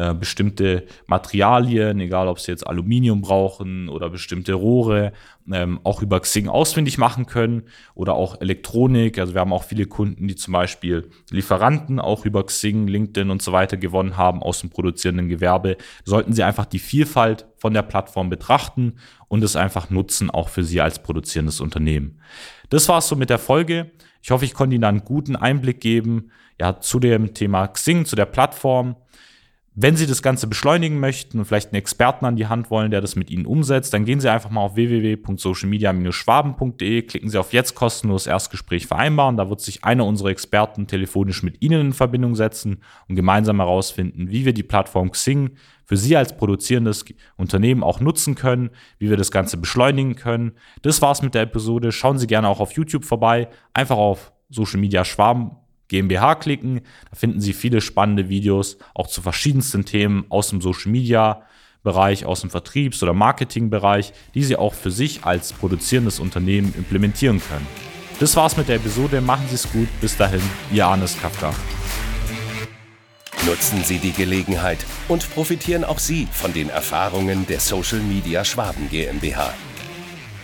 äh, 0.00 0.14
bestimmte 0.14 0.86
Materialien, 1.06 2.00
egal 2.00 2.26
ob 2.28 2.40
sie 2.40 2.50
jetzt 2.50 2.66
Aluminium 2.66 3.20
brauchen 3.20 3.90
oder 3.90 4.08
bestimmte 4.08 4.54
Rohre, 4.54 5.12
ähm, 5.52 5.78
auch 5.84 6.00
über 6.00 6.20
Xing 6.20 6.48
ausfindig 6.48 6.96
machen 6.96 7.26
können 7.26 7.64
oder 7.94 8.14
auch 8.14 8.40
Elektronik. 8.40 9.18
Also 9.18 9.34
wir 9.34 9.42
haben 9.42 9.52
auch 9.52 9.64
viele 9.64 9.84
Kunden, 9.84 10.26
die 10.26 10.36
zum 10.36 10.52
Beispiel 10.52 11.10
Lieferanten 11.30 12.00
auch 12.00 12.24
über 12.24 12.46
Xing, 12.46 12.86
LinkedIn 12.86 13.28
und 13.28 13.42
so 13.42 13.52
weiter 13.52 13.76
gewonnen 13.76 14.16
haben 14.16 14.42
aus 14.42 14.60
dem 14.60 14.70
produzierenden 14.70 15.28
Gewerbe. 15.28 15.76
Sollten 16.06 16.32
sie 16.32 16.44
einfach 16.44 16.64
die 16.64 16.78
Vielfalt 16.78 17.46
von 17.58 17.74
der 17.74 17.82
Plattform 17.82 18.30
betrachten 18.30 18.94
und 19.28 19.44
es 19.44 19.54
einfach 19.54 19.90
nutzen, 19.90 20.30
auch 20.30 20.48
für 20.48 20.64
sie 20.64 20.80
als 20.80 21.02
produzierendes 21.02 21.60
Unternehmen. 21.60 22.22
Das 22.70 22.88
war's 22.88 23.06
so 23.06 23.16
mit 23.16 23.28
der 23.28 23.38
Folge. 23.38 23.90
Ich 24.22 24.30
hoffe, 24.30 24.46
ich 24.46 24.54
konnte 24.54 24.76
Ihnen 24.76 24.84
einen 24.84 25.04
guten 25.04 25.36
Einblick 25.36 25.82
geben, 25.82 26.30
ja, 26.58 26.80
zu 26.80 27.00
dem 27.00 27.34
Thema 27.34 27.66
Xing, 27.68 28.06
zu 28.06 28.16
der 28.16 28.24
Plattform. 28.24 28.96
Wenn 29.76 29.94
Sie 29.94 30.08
das 30.08 30.20
Ganze 30.20 30.48
beschleunigen 30.48 30.98
möchten 30.98 31.38
und 31.38 31.44
vielleicht 31.44 31.68
einen 31.68 31.78
Experten 31.78 32.24
an 32.24 32.34
die 32.34 32.48
Hand 32.48 32.72
wollen, 32.72 32.90
der 32.90 33.00
das 33.00 33.14
mit 33.14 33.30
Ihnen 33.30 33.46
umsetzt, 33.46 33.94
dann 33.94 34.04
gehen 34.04 34.18
Sie 34.18 34.28
einfach 34.28 34.50
mal 34.50 34.62
auf 34.62 34.74
www.socialmedia-schwaben.de, 34.74 37.02
klicken 37.02 37.30
Sie 37.30 37.38
auf 37.38 37.52
jetzt 37.52 37.76
kostenlos 37.76 38.26
Erstgespräch 38.26 38.88
vereinbaren. 38.88 39.36
Da 39.36 39.48
wird 39.48 39.60
sich 39.60 39.84
einer 39.84 40.06
unserer 40.06 40.30
Experten 40.30 40.88
telefonisch 40.88 41.44
mit 41.44 41.62
Ihnen 41.62 41.80
in 41.80 41.92
Verbindung 41.92 42.34
setzen 42.34 42.82
und 43.08 43.14
gemeinsam 43.14 43.58
herausfinden, 43.58 44.30
wie 44.30 44.44
wir 44.44 44.54
die 44.54 44.64
Plattform 44.64 45.12
Xing 45.12 45.50
für 45.86 45.96
Sie 45.96 46.16
als 46.16 46.36
produzierendes 46.36 47.04
Unternehmen 47.36 47.84
auch 47.84 48.00
nutzen 48.00 48.34
können, 48.34 48.70
wie 48.98 49.08
wir 49.08 49.16
das 49.16 49.30
Ganze 49.30 49.56
beschleunigen 49.56 50.16
können. 50.16 50.54
Das 50.82 51.00
war's 51.00 51.22
mit 51.22 51.34
der 51.34 51.42
Episode. 51.42 51.92
Schauen 51.92 52.18
Sie 52.18 52.26
gerne 52.26 52.48
auch 52.48 52.58
auf 52.58 52.72
YouTube 52.72 53.04
vorbei. 53.04 53.48
Einfach 53.72 53.98
auf 53.98 54.32
Social 54.48 54.80
Media 54.80 55.04
Schwaben 55.04 55.52
GmbH 55.90 56.36
klicken. 56.36 56.80
Da 57.10 57.16
finden 57.16 57.40
Sie 57.40 57.52
viele 57.52 57.82
spannende 57.82 58.30
Videos, 58.30 58.78
auch 58.94 59.08
zu 59.08 59.20
verschiedensten 59.20 59.84
Themen 59.84 60.24
aus 60.30 60.48
dem 60.48 60.62
Social 60.62 60.90
Media 60.90 61.42
Bereich, 61.82 62.26
aus 62.26 62.42
dem 62.42 62.50
Vertriebs- 62.50 63.02
oder 63.02 63.14
Marketingbereich, 63.14 64.12
die 64.34 64.44
Sie 64.44 64.56
auch 64.56 64.74
für 64.74 64.90
sich 64.90 65.24
als 65.24 65.52
produzierendes 65.52 66.20
Unternehmen 66.20 66.74
implementieren 66.76 67.40
können. 67.40 67.66
Das 68.18 68.36
war's 68.36 68.56
mit 68.58 68.68
der 68.68 68.76
Episode. 68.76 69.22
Machen 69.22 69.46
Sie 69.48 69.54
es 69.54 69.70
gut. 69.72 69.88
Bis 70.00 70.16
dahin, 70.16 70.42
Ihr 70.72 70.86
Arnes 70.86 71.18
Kafka. 71.18 71.54
Nutzen 73.46 73.82
Sie 73.82 73.98
die 73.98 74.12
Gelegenheit 74.12 74.84
und 75.08 75.32
profitieren 75.32 75.84
auch 75.84 75.98
Sie 75.98 76.28
von 76.30 76.52
den 76.52 76.68
Erfahrungen 76.68 77.46
der 77.46 77.60
Social 77.60 78.00
Media 78.00 78.44
Schwaben 78.44 78.90
GmbH. 78.90 79.54